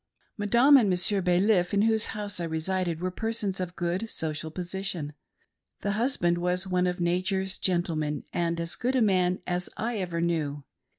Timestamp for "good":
3.75-4.09, 8.73-8.95